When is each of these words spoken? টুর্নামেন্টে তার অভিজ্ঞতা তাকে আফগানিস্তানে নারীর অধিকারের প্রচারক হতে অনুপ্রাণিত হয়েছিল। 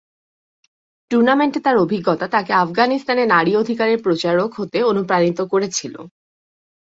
টুর্নামেন্টে 1.11 1.59
তার 1.59 1.75
অভিজ্ঞতা 1.77 2.25
তাকে 2.27 2.51
আফগানিস্তানে 2.63 3.23
নারীর 3.25 3.57
অধিকারের 3.57 3.99
প্রচারক 4.03 4.49
হতে 4.59 4.77
অনুপ্রাণিত 4.83 5.39
হয়েছিল। 5.51 5.95